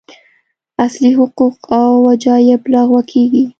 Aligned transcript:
اصلي 0.85 1.09
حقوق 1.17 1.55
او 1.81 1.89
وجایب 2.07 2.61
لغوه 2.73 3.01
کېږي. 3.11 3.43